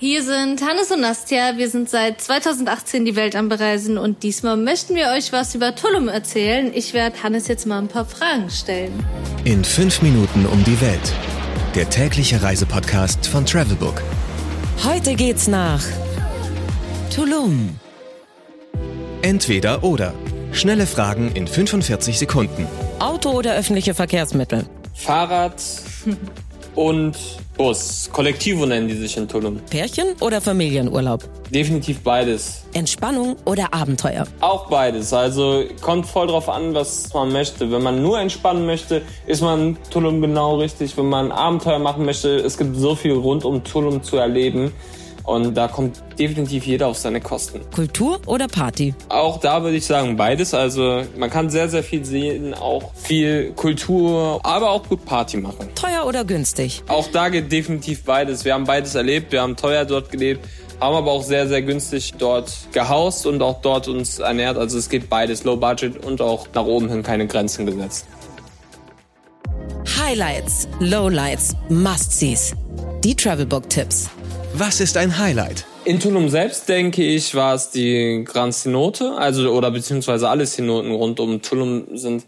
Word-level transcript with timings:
Hier 0.00 0.22
sind 0.22 0.62
Hannes 0.62 0.92
und 0.92 1.00
Nastja. 1.00 1.56
Wir 1.56 1.68
sind 1.68 1.90
seit 1.90 2.20
2018 2.20 3.04
die 3.04 3.16
Welt 3.16 3.34
am 3.34 3.48
Bereisen 3.48 3.98
und 3.98 4.22
diesmal 4.22 4.56
möchten 4.56 4.94
wir 4.94 5.08
euch 5.08 5.32
was 5.32 5.56
über 5.56 5.74
Tulum 5.74 6.06
erzählen. 6.06 6.70
Ich 6.72 6.94
werde 6.94 7.20
Hannes 7.20 7.48
jetzt 7.48 7.66
mal 7.66 7.78
ein 7.78 7.88
paar 7.88 8.04
Fragen 8.04 8.48
stellen. 8.48 8.92
In 9.42 9.64
fünf 9.64 10.00
Minuten 10.00 10.46
um 10.46 10.62
die 10.62 10.80
Welt. 10.80 11.12
Der 11.74 11.90
tägliche 11.90 12.40
Reisepodcast 12.40 13.26
von 13.26 13.44
Travelbook. 13.44 14.00
Heute 14.84 15.16
geht's 15.16 15.48
nach 15.48 15.82
Tulum. 17.12 17.76
Entweder 19.22 19.82
oder. 19.82 20.14
Schnelle 20.52 20.86
Fragen 20.86 21.32
in 21.32 21.48
45 21.48 22.20
Sekunden. 22.20 22.68
Auto 23.00 23.30
oder 23.30 23.56
öffentliche 23.56 23.94
Verkehrsmittel? 23.94 24.64
Fahrrad 24.94 25.60
und 26.78 27.16
Bus. 27.56 28.08
Kollektivo 28.12 28.64
nennen 28.64 28.86
die 28.86 28.94
sich 28.94 29.16
in 29.16 29.26
Tulum. 29.26 29.58
Pärchen 29.68 30.14
oder 30.20 30.40
Familienurlaub? 30.40 31.28
Definitiv 31.50 32.04
beides. 32.04 32.62
Entspannung 32.72 33.34
oder 33.46 33.74
Abenteuer? 33.74 34.28
Auch 34.38 34.68
beides. 34.68 35.12
Also 35.12 35.64
kommt 35.80 36.06
voll 36.06 36.28
drauf 36.28 36.48
an, 36.48 36.74
was 36.74 37.12
man 37.12 37.32
möchte. 37.32 37.72
Wenn 37.72 37.82
man 37.82 38.00
nur 38.00 38.20
entspannen 38.20 38.64
möchte, 38.64 39.02
ist 39.26 39.42
man 39.42 39.76
Tulum 39.90 40.20
genau 40.20 40.58
richtig. 40.58 40.96
Wenn 40.96 41.08
man 41.08 41.32
Abenteuer 41.32 41.80
machen 41.80 42.04
möchte, 42.04 42.36
es 42.36 42.56
gibt 42.56 42.76
so 42.76 42.94
viel 42.94 43.14
rund 43.14 43.44
um 43.44 43.64
Tulum 43.64 44.04
zu 44.04 44.16
erleben. 44.16 44.72
Und 45.28 45.54
da 45.54 45.68
kommt 45.68 46.02
definitiv 46.18 46.66
jeder 46.66 46.86
auf 46.86 46.96
seine 46.96 47.20
Kosten. 47.20 47.60
Kultur 47.70 48.18
oder 48.24 48.48
Party? 48.48 48.94
Auch 49.10 49.38
da 49.38 49.62
würde 49.62 49.76
ich 49.76 49.84
sagen 49.84 50.16
beides. 50.16 50.54
Also 50.54 51.02
man 51.18 51.28
kann 51.28 51.50
sehr, 51.50 51.68
sehr 51.68 51.82
viel 51.82 52.02
sehen, 52.02 52.54
auch 52.54 52.94
viel 52.94 53.52
Kultur, 53.52 54.40
aber 54.42 54.70
auch 54.70 54.88
gut 54.88 55.04
Party 55.04 55.36
machen. 55.36 55.68
Teuer 55.74 56.06
oder 56.06 56.24
günstig? 56.24 56.82
Auch 56.88 57.08
da 57.08 57.28
geht 57.28 57.52
definitiv 57.52 58.04
beides. 58.04 58.46
Wir 58.46 58.54
haben 58.54 58.64
beides 58.64 58.94
erlebt. 58.94 59.30
Wir 59.30 59.42
haben 59.42 59.54
teuer 59.54 59.84
dort 59.84 60.10
gelebt, 60.10 60.48
haben 60.80 60.96
aber 60.96 61.12
auch 61.12 61.22
sehr, 61.22 61.46
sehr 61.46 61.60
günstig 61.60 62.14
dort 62.18 62.50
gehaust 62.72 63.26
und 63.26 63.42
auch 63.42 63.60
dort 63.60 63.86
uns 63.86 64.20
ernährt. 64.20 64.56
Also 64.56 64.78
es 64.78 64.88
geht 64.88 65.10
beides, 65.10 65.44
Low 65.44 65.56
Budget 65.56 66.06
und 66.06 66.22
auch 66.22 66.46
nach 66.54 66.64
oben 66.64 66.88
hin 66.88 67.02
keine 67.02 67.26
Grenzen 67.26 67.66
gesetzt. 67.66 68.06
Highlights, 70.00 70.68
Lowlights, 70.80 71.54
Must-Sees. 71.68 72.54
Die 73.04 73.14
Travelbook-Tipps. 73.14 74.08
Was 74.54 74.80
ist 74.80 74.96
ein 74.96 75.18
Highlight? 75.18 75.64
In 75.84 76.00
Tulum 76.00 76.28
selbst, 76.28 76.68
denke 76.68 77.02
ich, 77.02 77.34
war 77.34 77.54
es 77.54 77.70
die 77.70 78.24
Grand 78.24 78.54
Cenote, 78.54 79.12
also 79.16 79.50
oder 79.52 79.70
beziehungsweise 79.70 80.28
alle 80.28 80.46
Cenoten 80.46 80.90
rund 80.90 81.20
um 81.20 81.40
Tulum 81.42 81.96
sind 81.96 82.24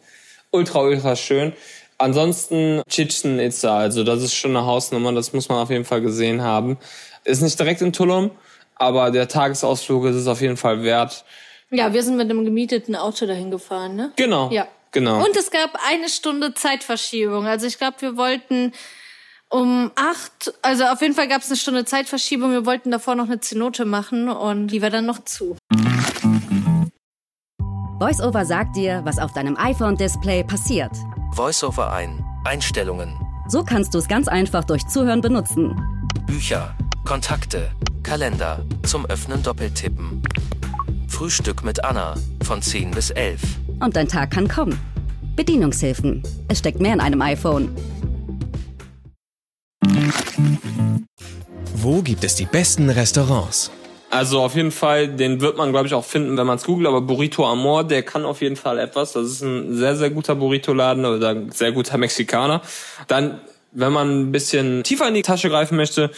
ultra, 0.51 0.81
ultra 0.81 1.17
schön. 1.17 1.53
Ansonsten 1.99 2.83
Chichen 2.89 3.39
Itza, 3.39 3.79
also 3.79 4.05
das 4.05 4.23
ist 4.23 4.35
schon 4.35 4.57
eine 4.57 4.67
Hausnummer, 4.67 5.13
das 5.13 5.33
muss 5.33 5.49
man 5.49 5.59
auf 5.59 5.71
jeden 5.71 5.85
Fall 5.85 6.01
gesehen 6.01 6.43
haben. 6.43 6.79
Ist 7.25 7.43
nicht 7.43 7.59
direkt 7.59 7.83
in 7.83 7.93
Tulum, 7.93 8.31
aber 8.77 9.11
der 9.11 9.29
Tagesausflug 9.29 10.07
ist 10.07 10.17
es 10.17 10.27
auf 10.27 10.41
jeden 10.41 10.57
Fall 10.57 10.83
wert. 10.83 11.25
Ja, 11.71 11.93
wir 11.93 12.03
sind 12.03 12.17
mit 12.17 12.31
einem 12.31 12.45
gemieteten 12.45 12.97
Auto 12.97 13.27
dahin 13.27 13.51
gefahren, 13.51 13.97
ne? 13.97 14.13
Genau. 14.17 14.51
Ja. 14.51 14.67
Genau. 14.93 15.25
Und 15.25 15.37
es 15.37 15.51
gab 15.51 15.79
eine 15.89 16.09
Stunde 16.09 16.55
Zeitverschiebung. 16.55 17.47
Also 17.47 17.67
ich 17.67 17.79
glaube, 17.79 17.97
wir 18.01 18.17
wollten 18.17 18.73
um 19.51 19.91
acht, 19.97 20.55
also 20.63 20.85
auf 20.85 21.03
jeden 21.03 21.15
Fall 21.15 21.29
gab 21.29 21.43
es 21.43 21.49
eine 21.49 21.57
Stunde 21.57 21.85
Zeitverschiebung. 21.85 22.53
Wir 22.53 22.65
wollten 22.65 22.91
davor 22.91 23.17
noch 23.17 23.27
eine 23.27 23.41
Zenote 23.41 23.85
machen 23.85 24.29
und 24.29 24.69
die 24.69 24.81
war 24.81 24.91
dann 24.91 25.07
noch 25.07 25.25
zu. 25.25 25.57
VoiceOver 27.99 28.47
sagt 28.47 28.77
dir, 28.77 29.03
was 29.05 29.19
auf 29.19 29.33
deinem 29.33 29.57
iPhone-Display 29.59 30.45
passiert. 30.45 30.93
Voiceover 31.33 31.93
ein. 31.93 32.25
Einstellungen. 32.45 33.15
So 33.49 33.63
kannst 33.63 33.93
du 33.93 33.99
es 33.99 34.09
ganz 34.09 34.29
einfach 34.29 34.65
durch 34.65 34.87
Zuhören 34.87 35.21
benutzen. 35.21 35.77
Bücher. 36.27 36.75
Kontakte. 37.05 37.71
Kalender. 38.03 38.65
Zum 38.85 39.05
Öffnen 39.07 39.43
doppeltippen. 39.43 40.23
Frühstück 41.09 41.63
mit 41.65 41.85
Anna. 41.85 42.15
Von 42.45 42.63
10 42.63 42.93
bis 42.93 43.11
11. 43.11 43.41
Und 43.81 43.97
dein 43.97 44.09
Tag 44.09 44.31
kann 44.31 44.49
kommen. 44.49 44.79
Bedienungshilfen. 45.37 46.23
Es 46.49 46.61
steckt 46.61 46.81
mehr 46.81 46.95
in 46.95 47.01
einem 47.01 47.21
iPhone. 47.21 47.75
Wo 51.83 52.03
gibt 52.03 52.25
es 52.25 52.35
die 52.35 52.45
besten 52.45 52.91
Restaurants? 52.91 53.71
Also 54.11 54.43
auf 54.43 54.55
jeden 54.55 54.71
Fall, 54.71 55.09
den 55.09 55.41
wird 55.41 55.57
man, 55.57 55.71
glaube 55.71 55.87
ich, 55.87 55.95
auch 55.95 56.05
finden, 56.05 56.37
wenn 56.37 56.47
man 56.47 56.59
es 56.59 56.65
googelt, 56.65 56.87
aber 56.87 57.01
Burrito 57.01 57.47
Amor, 57.47 57.85
der 57.85 58.03
kann 58.03 58.27
auf 58.27 58.43
jeden 58.43 58.57
Fall 58.57 58.79
etwas. 58.79 59.13
Das 59.13 59.27
ist 59.27 59.41
ein 59.41 59.75
sehr, 59.75 59.97
sehr 59.97 60.11
guter 60.11 60.35
Burrito-Laden 60.35 61.07
oder 61.07 61.31
ein 61.31 61.53
sehr 61.53 61.73
guter 61.73 61.97
Mexikaner. 61.97 62.61
Dann 63.09 63.41
wenn 63.73 63.93
man 63.93 64.21
ein 64.23 64.33
bisschen 64.33 64.83
tiefer 64.83 65.07
in 65.07 65.15
die 65.15 65.23
Tasche 65.23 65.49
greifen 65.49 65.77
möchte, 65.77 66.11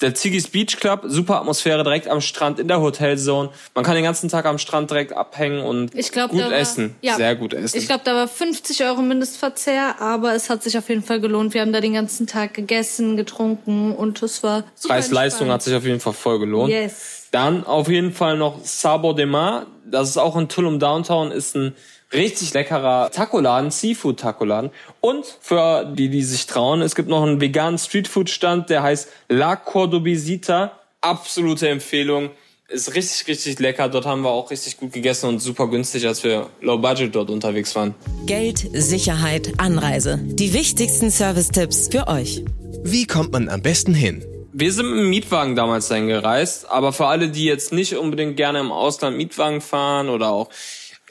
der 0.00 0.14
Ziggy's 0.14 0.48
Beach 0.48 0.76
Club, 0.78 1.02
super 1.06 1.36
Atmosphäre 1.40 1.84
direkt 1.84 2.08
am 2.08 2.20
Strand 2.20 2.58
in 2.58 2.66
der 2.68 2.80
Hotelzone. 2.80 3.50
Man 3.74 3.84
kann 3.84 3.94
den 3.94 4.02
ganzen 4.04 4.28
Tag 4.28 4.44
am 4.44 4.58
Strand 4.58 4.90
direkt 4.90 5.12
abhängen 5.12 5.60
und 5.60 5.94
Ich 5.94 6.10
glaub, 6.10 6.30
gut 6.32 6.40
war- 6.40 6.52
essen. 6.52 6.96
ja. 7.02 7.14
Sehr 7.16 7.36
gut 7.36 7.54
essen. 7.54 7.78
Ich 7.78 7.86
glaube, 7.86 8.02
da 8.04 8.14
war 8.14 8.26
50 8.28 8.82
Euro 8.84 9.02
Mindestverzehr, 9.02 10.00
aber 10.00 10.34
es 10.34 10.50
hat 10.50 10.62
sich 10.62 10.76
auf 10.76 10.88
jeden 10.88 11.02
Fall 11.02 11.20
gelohnt. 11.20 11.54
Wir 11.54 11.60
haben 11.60 11.72
da 11.72 11.80
den 11.80 11.94
ganzen 11.94 12.26
Tag 12.26 12.54
gegessen, 12.54 13.16
getrunken 13.16 13.92
und 13.94 14.22
es 14.22 14.42
war 14.42 14.64
super 14.74 14.94
Preis-Leistung 14.94 15.48
hat 15.50 15.62
sich 15.62 15.74
auf 15.74 15.84
jeden 15.84 16.00
Fall 16.00 16.12
voll 16.12 16.38
gelohnt. 16.40 16.70
Yes. 16.72 17.28
Dann 17.30 17.64
auf 17.64 17.88
jeden 17.88 18.12
Fall 18.12 18.36
noch 18.36 18.64
Sabo 18.64 19.12
de 19.12 19.26
Mar. 19.26 19.66
Das 19.84 20.08
ist 20.08 20.16
auch 20.16 20.36
in 20.36 20.48
Tulum 20.48 20.78
Downtown, 20.80 21.30
ist 21.30 21.54
ein 21.54 21.74
richtig 22.12 22.54
leckerer 22.54 23.10
Tacoladen, 23.10 23.70
Seafood-Tacoladen. 23.70 24.70
Und 25.00 25.26
für 25.40 25.84
die, 25.84 26.08
die 26.08 26.22
sich 26.22 26.46
trauen, 26.46 26.82
es 26.82 26.94
gibt 26.94 27.08
noch 27.08 27.22
einen 27.22 27.40
veganen 27.40 27.78
Streetfood-Stand, 27.78 28.70
der 28.70 28.82
heißt 28.82 29.08
La 29.28 29.56
Cordobisita. 29.56 30.72
Absolute 31.00 31.68
Empfehlung. 31.68 32.30
Ist 32.68 32.96
richtig, 32.96 33.28
richtig 33.28 33.60
lecker. 33.60 33.88
Dort 33.88 34.06
haben 34.06 34.22
wir 34.22 34.30
auch 34.30 34.50
richtig 34.50 34.76
gut 34.76 34.92
gegessen 34.92 35.28
und 35.28 35.38
super 35.38 35.68
günstig, 35.68 36.04
als 36.06 36.24
wir 36.24 36.50
low 36.60 36.78
budget 36.78 37.14
dort 37.14 37.30
unterwegs 37.30 37.76
waren. 37.76 37.94
Geld, 38.26 38.66
Sicherheit, 38.72 39.52
Anreise. 39.58 40.18
Die 40.20 40.52
wichtigsten 40.52 41.12
Service-Tipps 41.12 41.88
für 41.92 42.08
euch. 42.08 42.44
Wie 42.82 43.06
kommt 43.06 43.30
man 43.32 43.48
am 43.48 43.62
besten 43.62 43.94
hin? 43.94 44.24
Wir 44.52 44.72
sind 44.72 44.88
mit 44.88 44.98
dem 44.98 45.10
Mietwagen 45.10 45.54
damals 45.54 45.88
dahin 45.88 46.08
gereist, 46.08 46.68
aber 46.70 46.92
für 46.92 47.06
alle, 47.06 47.28
die 47.28 47.44
jetzt 47.44 47.72
nicht 47.72 47.94
unbedingt 47.94 48.36
gerne 48.36 48.58
im 48.60 48.72
Ausland 48.72 49.16
Mietwagen 49.16 49.60
fahren 49.60 50.08
oder 50.08 50.30
auch 50.30 50.48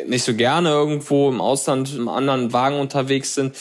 nicht 0.06 0.23
so 0.23 0.33
gerne 0.33 0.69
irgendwo 0.69 1.29
im 1.29 1.41
Ausland 1.41 1.94
im 1.95 2.07
anderen 2.07 2.53
Wagen 2.53 2.79
unterwegs 2.79 3.35
sind, 3.35 3.56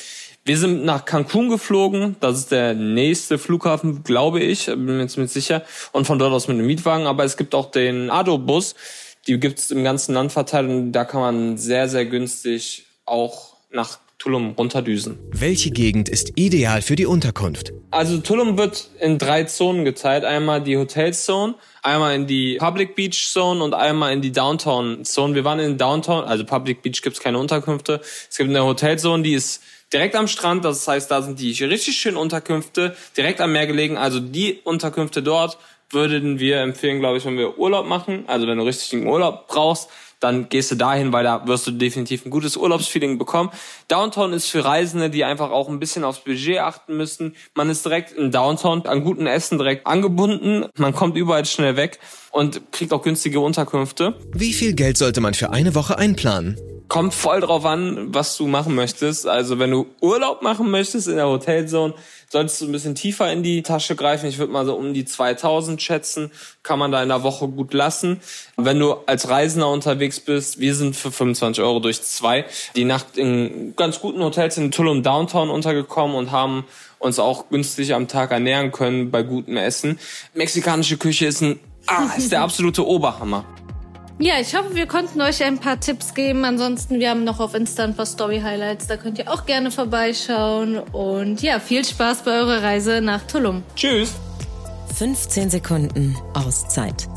wir 0.47 0.59
sind 0.59 0.85
nach 0.85 1.07
Cancun 1.07 1.49
geflogen, 1.49 2.17
das 2.21 2.39
ist 2.39 2.53
der 2.53 2.75
nächste 2.75 3.39
Flughafen, 3.39 4.05
glaube 4.05 4.41
ich, 4.41 4.67
bin 4.67 5.01
jetzt 5.01 5.17
mit 5.17 5.31
sicher, 5.31 5.63
und 5.93 6.07
von 6.07 6.19
dort 6.19 6.35
aus 6.35 6.49
mit 6.49 6.59
einem 6.59 6.67
Mietwagen, 6.67 7.07
aber 7.07 7.25
es 7.25 7.39
gibt 7.39 7.55
auch 7.55 7.71
den 7.71 8.11
Ado-Bus, 8.11 8.75
die 9.27 9.41
gibt's 9.41 9.71
im 9.71 9.85
ganzen 9.85 10.15
Land 10.15 10.33
verteilt 10.33 10.69
und 10.69 10.93
da 10.93 11.05
kann 11.07 11.23
man 11.23 11.57
sehr, 11.57 11.89
sehr 11.89 12.05
günstig 12.05 12.85
auch 13.07 13.57
nach 13.71 13.99
Tulum 14.25 14.55
runterdüsen. 14.57 15.19
Welche 15.33 15.71
Gegend 15.71 16.09
ist 16.09 16.33
ideal 16.37 16.81
für 16.81 16.97
die 16.97 17.05
Unterkunft? 17.05 17.75
Also 17.91 18.17
Tulum 18.17 18.57
wird 18.57 18.89
in 18.99 19.19
drei 19.19 19.45
Zonen 19.45 19.85
geteilt. 19.85 20.25
Einmal 20.25 20.63
die 20.63 20.79
Hotelzone, 20.79 21.57
einmal 21.83 22.15
in 22.15 22.27
die 22.27 22.57
Public 22.57 22.97
Beach 22.97 23.31
Zone 23.31 23.63
und 23.63 23.75
einmal 23.75 24.15
in 24.15 24.23
die 24.23 24.33
Downtown 24.33 25.05
Zone. 25.05 25.35
Wir 25.35 25.45
waren 25.45 25.59
in 25.59 25.77
Downtown, 25.77 26.25
also 26.25 26.43
Public 26.47 26.81
Beach 26.81 27.03
gibt's 27.03 27.21
keine 27.21 27.39
Unterkünfte. 27.39 28.01
Es 28.31 28.39
gibt 28.39 28.49
eine 28.49 28.65
Hotelzone, 28.65 29.23
die 29.23 29.35
ist 29.35 29.63
direkt 29.93 30.17
am 30.17 30.27
Strand. 30.27 30.65
Das 30.65 30.89
heißt, 30.89 31.11
da 31.11 31.21
sind 31.21 31.39
die 31.39 31.53
richtig 31.63 31.99
schönen 31.99 32.17
Unterkünfte 32.17 32.97
direkt 33.19 33.43
am 33.43 33.53
Meer 33.53 33.67
gelegen. 33.67 33.99
Also 33.99 34.21
die 34.21 34.59
Unterkünfte 34.65 35.23
dort 35.23 35.59
würden 35.91 36.39
wir 36.39 36.63
empfehlen, 36.63 37.01
glaube 37.01 37.19
ich, 37.19 37.27
wenn 37.27 37.37
wir 37.37 37.59
Urlaub 37.59 37.87
machen. 37.87 38.25
Also 38.27 38.47
wenn 38.47 38.57
du 38.57 38.65
richtig 38.65 38.95
einen 38.95 39.07
Urlaub 39.07 39.49
brauchst, 39.49 39.91
dann 40.25 40.49
gehst 40.49 40.71
du 40.71 40.75
dahin, 40.75 41.13
weil 41.13 41.23
da 41.23 41.47
wirst 41.47 41.67
du 41.67 41.71
definitiv 41.71 42.25
ein 42.25 42.31
gutes 42.31 42.57
Urlaubsfeeling 42.57 43.19
bekommen. 43.19 43.51
Downtown 43.89 44.33
ist 44.33 44.49
für 44.49 44.65
Reisende, 44.65 45.11
die 45.11 45.23
einfach 45.25 45.51
auch 45.51 45.69
ein 45.69 45.79
bisschen 45.79 46.03
aufs 46.03 46.21
Budget 46.21 46.59
achten 46.59 46.97
müssen. 46.97 47.37
Man 47.55 47.69
ist 47.69 47.85
direkt 47.85 48.13
in 48.13 48.31
Downtown 48.31 48.87
an 48.87 49.05
guten 49.05 49.27
Essen 49.27 49.59
direkt 49.59 49.87
angebunden. 49.87 50.67
Man 50.79 50.95
kommt 50.95 51.17
überall 51.17 51.45
schnell 51.45 51.77
weg 51.77 51.99
und 52.31 52.73
kriegt 52.73 52.93
auch 52.93 53.03
günstige 53.03 53.41
Unterkünfte. 53.41 54.15
Wie 54.33 54.55
viel 54.55 54.73
Geld 54.73 54.97
sollte 54.97 55.21
man 55.21 55.35
für 55.35 55.51
eine 55.51 55.75
Woche 55.75 55.99
einplanen? 55.99 56.57
Kommt 56.89 57.15
voll 57.15 57.41
drauf 57.41 57.65
an, 57.65 58.15
was 58.15 58.37
du 58.37 58.47
machen 58.47 58.75
möchtest. 58.75 59.27
Also 59.27 59.59
wenn 59.59 59.71
du 59.71 59.87
Urlaub 60.01 60.43
machen 60.43 60.71
möchtest 60.71 61.09
in 61.09 61.17
der 61.17 61.29
Hotelzone, 61.29 61.95
solltest 62.29 62.61
du 62.61 62.67
ein 62.67 62.73
bisschen 62.73 62.95
tiefer 62.95 63.33
in 63.33 63.43
die 63.43 63.63
Tasche 63.63 63.97
greifen. 63.97 64.29
Ich 64.29 64.39
würde 64.39 64.53
mal 64.53 64.67
so 64.67 64.75
um 64.75 64.93
die 64.93 65.05
2000 65.05 65.81
schätzen. 65.81 66.31
Kann 66.63 66.79
man 66.79 66.93
da 66.93 67.03
in 67.03 67.09
der 67.09 67.23
Woche 67.23 67.49
gut 67.49 67.73
lassen. 67.73 68.21
Wenn 68.57 68.79
du 68.79 68.93
als 69.07 69.29
Reisender 69.29 69.71
unterwegs 69.71 70.21
bist, 70.21 70.61
wir 70.61 70.75
sind 70.75 70.95
für 70.95 71.11
25 71.11 71.65
Euro 71.65 71.81
durch 71.81 72.03
zwei 72.03 72.45
die 72.77 72.85
Nacht 72.85 73.17
in 73.17 73.75
ganz 73.77 74.01
guten 74.01 74.23
Hotels 74.23 74.59
in 74.59 74.71
Tulum 74.71 75.03
Downtown 75.03 75.49
untergekommen 75.49 76.17
und 76.17 76.33
haben 76.33 76.65
uns 76.99 77.19
auch 77.19 77.49
günstig 77.49 77.95
am 77.95 78.09
Tag 78.09 78.31
ernähren 78.31 78.73
können 78.73 79.11
bei 79.11 79.23
gutem 79.23 79.57
Essen. 79.57 79.99
Mexikanische 80.35 80.99
Küche 80.99 81.27
ist 81.27 81.41
ein 81.41 81.61
ah, 81.87 82.11
ist 82.17 82.33
der 82.33 82.43
absolute 82.43 82.87
Oberhammer. 82.87 83.45
Ja, 84.19 84.35
ich 84.41 84.55
hoffe, 84.55 84.75
wir 84.75 84.87
konnten 84.87 85.21
euch 85.21 85.43
ein 85.43 85.59
paar 85.59 85.81
Tipps 85.81 86.15
geben. 86.15 86.45
Ansonsten, 86.45 87.01
wir 87.01 87.11
haben 87.11 87.25
noch 87.25 87.41
auf 87.41 87.55
Insta 87.55 87.83
ein 87.85 87.97
paar 87.97 88.07
Story-Highlights. 88.07 88.87
Da 88.87 88.97
könnt 88.97 89.19
ihr 89.19 89.31
auch 89.31 89.45
gerne 89.45 89.71
vorbeischauen. 89.71 90.79
Und 90.79 91.43
ja, 91.43 91.59
viel 91.59 91.85
Spaß 91.85 92.23
bei 92.23 92.33
eurer 92.33 92.63
Reise 92.63 93.01
nach 93.01 93.23
Tulum. 93.23 93.65
Tschüss. 93.75 94.15
15 94.97 95.51
Sekunden 95.51 96.17
Auszeit. 96.35 97.09